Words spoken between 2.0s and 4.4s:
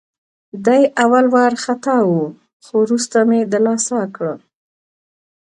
وه، خو وروسته مې دلاسا کړه.